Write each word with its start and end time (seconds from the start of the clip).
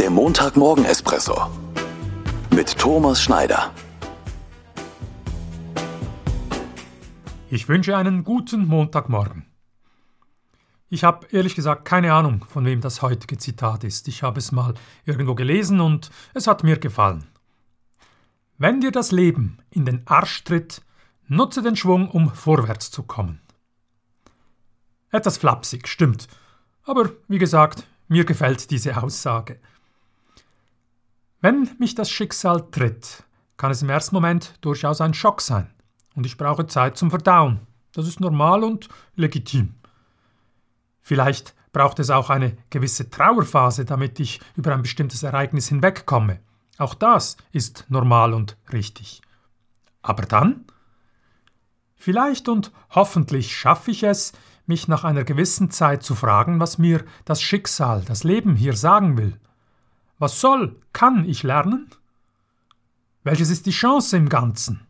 Der 0.00 0.08
Montagmorgen-Espresso 0.08 1.50
mit 2.54 2.78
Thomas 2.78 3.20
Schneider. 3.20 3.70
Ich 7.50 7.68
wünsche 7.68 7.94
einen 7.94 8.24
guten 8.24 8.66
Montagmorgen. 8.66 9.44
Ich 10.88 11.04
habe 11.04 11.26
ehrlich 11.32 11.54
gesagt 11.54 11.84
keine 11.84 12.14
Ahnung, 12.14 12.46
von 12.48 12.64
wem 12.64 12.80
das 12.80 13.02
heutige 13.02 13.36
Zitat 13.36 13.84
ist. 13.84 14.08
Ich 14.08 14.22
habe 14.22 14.38
es 14.38 14.52
mal 14.52 14.72
irgendwo 15.04 15.34
gelesen 15.34 15.82
und 15.82 16.10
es 16.32 16.46
hat 16.46 16.64
mir 16.64 16.78
gefallen. 16.78 17.26
Wenn 18.56 18.80
dir 18.80 18.92
das 18.92 19.12
Leben 19.12 19.58
in 19.68 19.84
den 19.84 20.06
Arsch 20.06 20.44
tritt, 20.44 20.80
nutze 21.28 21.60
den 21.60 21.76
Schwung, 21.76 22.08
um 22.08 22.32
vorwärts 22.32 22.90
zu 22.90 23.02
kommen. 23.02 23.42
Etwas 25.10 25.36
flapsig, 25.36 25.86
stimmt. 25.88 26.26
Aber 26.84 27.10
wie 27.28 27.38
gesagt, 27.38 27.86
mir 28.08 28.24
gefällt 28.24 28.70
diese 28.70 28.96
Aussage. 29.02 29.60
Wenn 31.40 31.70
mich 31.78 31.94
das 31.94 32.10
Schicksal 32.10 32.70
tritt, 32.70 33.24
kann 33.56 33.70
es 33.70 33.82
im 33.82 33.88
ersten 33.88 34.14
Moment 34.14 34.54
durchaus 34.60 35.00
ein 35.00 35.14
Schock 35.14 35.40
sein. 35.40 35.70
Und 36.14 36.26
ich 36.26 36.36
brauche 36.36 36.66
Zeit 36.66 36.98
zum 36.98 37.10
Verdauen. 37.10 37.60
Das 37.92 38.06
ist 38.06 38.20
normal 38.20 38.62
und 38.62 38.88
legitim. 39.16 39.74
Vielleicht 41.00 41.54
braucht 41.72 41.98
es 41.98 42.10
auch 42.10 42.30
eine 42.30 42.56
gewisse 42.68 43.08
Trauerphase, 43.08 43.84
damit 43.84 44.20
ich 44.20 44.40
über 44.54 44.74
ein 44.74 44.82
bestimmtes 44.82 45.22
Ereignis 45.22 45.68
hinwegkomme. 45.68 46.40
Auch 46.78 46.94
das 46.94 47.36
ist 47.52 47.86
normal 47.88 48.34
und 48.34 48.56
richtig. 48.72 49.22
Aber 50.02 50.24
dann? 50.24 50.64
Vielleicht 51.96 52.48
und 52.48 52.72
hoffentlich 52.90 53.56
schaffe 53.56 53.90
ich 53.90 54.02
es, 54.02 54.32
mich 54.66 54.88
nach 54.88 55.04
einer 55.04 55.24
gewissen 55.24 55.70
Zeit 55.70 56.02
zu 56.02 56.14
fragen, 56.14 56.60
was 56.60 56.78
mir 56.78 57.04
das 57.24 57.40
Schicksal, 57.42 58.02
das 58.04 58.24
Leben 58.24 58.56
hier 58.56 58.74
sagen 58.74 59.16
will. 59.18 59.38
Was 60.20 60.38
soll, 60.38 60.76
kann 60.92 61.24
ich 61.24 61.44
lernen? 61.44 61.88
Welches 63.24 63.48
ist 63.48 63.64
die 63.64 63.70
Chance 63.70 64.18
im 64.18 64.28
Ganzen? 64.28 64.86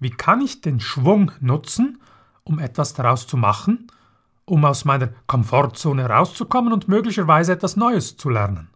Wie 0.00 0.10
kann 0.10 0.40
ich 0.40 0.60
den 0.60 0.80
Schwung 0.80 1.30
nutzen, 1.38 2.02
um 2.42 2.58
etwas 2.58 2.94
daraus 2.94 3.28
zu 3.28 3.36
machen, 3.36 3.86
um 4.44 4.64
aus 4.64 4.84
meiner 4.84 5.10
Komfortzone 5.28 6.02
herauszukommen 6.02 6.72
und 6.72 6.88
möglicherweise 6.88 7.52
etwas 7.52 7.76
Neues 7.76 8.16
zu 8.16 8.28
lernen? 8.28 8.70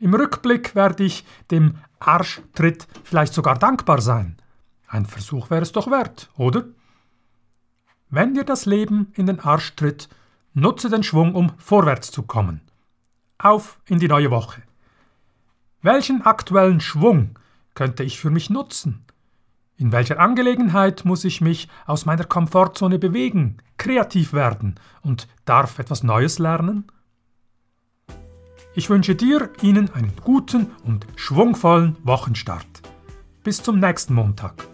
Im 0.00 0.14
Rückblick 0.14 0.74
werde 0.74 1.04
ich 1.04 1.24
dem 1.52 1.78
Arschtritt 2.00 2.88
vielleicht 3.04 3.34
sogar 3.34 3.56
dankbar 3.56 4.00
sein. 4.00 4.36
Ein 4.88 5.06
Versuch 5.06 5.48
wäre 5.48 5.62
es 5.62 5.70
doch 5.70 5.88
wert, 5.92 6.28
oder? 6.36 6.64
Wenn 8.10 8.34
dir 8.34 8.44
das 8.44 8.66
Leben 8.66 9.12
in 9.14 9.26
den 9.26 9.38
Arsch 9.38 9.76
tritt, 9.76 10.08
nutze 10.54 10.90
den 10.90 11.04
Schwung, 11.04 11.36
um 11.36 11.52
vorwärts 11.58 12.10
zu 12.10 12.24
kommen. 12.24 12.62
Auf 13.42 13.80
in 13.86 13.98
die 13.98 14.06
neue 14.06 14.30
Woche. 14.30 14.62
Welchen 15.82 16.22
aktuellen 16.22 16.80
Schwung 16.80 17.38
könnte 17.74 18.04
ich 18.04 18.20
für 18.20 18.30
mich 18.30 18.50
nutzen? 18.50 19.04
In 19.76 19.90
welcher 19.90 20.20
Angelegenheit 20.20 21.04
muss 21.04 21.24
ich 21.24 21.40
mich 21.40 21.68
aus 21.84 22.06
meiner 22.06 22.22
Komfortzone 22.22 23.00
bewegen, 23.00 23.56
kreativ 23.78 24.32
werden 24.32 24.76
und 25.00 25.26
darf 25.44 25.80
etwas 25.80 26.04
Neues 26.04 26.38
lernen? 26.38 26.86
Ich 28.76 28.88
wünsche 28.88 29.16
dir, 29.16 29.50
Ihnen 29.60 29.90
einen 29.92 30.12
guten 30.22 30.70
und 30.84 31.08
schwungvollen 31.16 31.96
Wochenstart. 32.04 32.82
Bis 33.42 33.60
zum 33.60 33.80
nächsten 33.80 34.14
Montag. 34.14 34.71